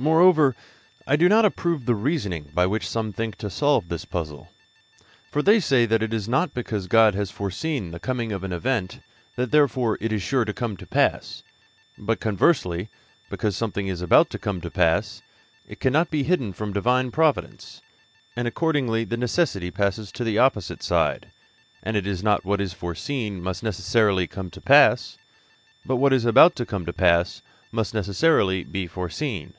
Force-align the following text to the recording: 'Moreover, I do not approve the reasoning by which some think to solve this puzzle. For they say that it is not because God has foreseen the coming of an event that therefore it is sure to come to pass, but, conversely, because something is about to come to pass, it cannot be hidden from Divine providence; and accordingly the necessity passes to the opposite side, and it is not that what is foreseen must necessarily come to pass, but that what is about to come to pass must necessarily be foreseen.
'Moreover, 0.00 0.56
I 1.06 1.16
do 1.16 1.28
not 1.28 1.44
approve 1.44 1.84
the 1.84 1.94
reasoning 1.94 2.50
by 2.54 2.64
which 2.64 2.88
some 2.88 3.12
think 3.12 3.36
to 3.36 3.50
solve 3.50 3.90
this 3.90 4.06
puzzle. 4.06 4.48
For 5.30 5.42
they 5.42 5.60
say 5.60 5.84
that 5.84 6.02
it 6.02 6.14
is 6.14 6.26
not 6.26 6.54
because 6.54 6.86
God 6.86 7.14
has 7.14 7.30
foreseen 7.30 7.90
the 7.90 8.00
coming 8.00 8.32
of 8.32 8.42
an 8.42 8.50
event 8.50 9.00
that 9.36 9.50
therefore 9.50 9.98
it 10.00 10.10
is 10.10 10.22
sure 10.22 10.46
to 10.46 10.54
come 10.54 10.78
to 10.78 10.86
pass, 10.86 11.42
but, 11.98 12.18
conversely, 12.18 12.88
because 13.28 13.58
something 13.58 13.88
is 13.88 14.00
about 14.00 14.30
to 14.30 14.38
come 14.38 14.62
to 14.62 14.70
pass, 14.70 15.20
it 15.68 15.80
cannot 15.80 16.10
be 16.10 16.22
hidden 16.22 16.54
from 16.54 16.72
Divine 16.72 17.10
providence; 17.10 17.82
and 18.34 18.48
accordingly 18.48 19.04
the 19.04 19.18
necessity 19.18 19.70
passes 19.70 20.10
to 20.12 20.24
the 20.24 20.38
opposite 20.38 20.82
side, 20.82 21.30
and 21.82 21.94
it 21.94 22.06
is 22.06 22.22
not 22.22 22.40
that 22.42 22.48
what 22.48 22.60
is 22.62 22.72
foreseen 22.72 23.42
must 23.42 23.62
necessarily 23.62 24.26
come 24.26 24.48
to 24.48 24.62
pass, 24.62 25.18
but 25.84 25.96
that 25.96 26.00
what 26.00 26.14
is 26.14 26.24
about 26.24 26.56
to 26.56 26.64
come 26.64 26.86
to 26.86 26.92
pass 26.94 27.42
must 27.70 27.92
necessarily 27.92 28.64
be 28.64 28.86
foreseen. 28.86 29.52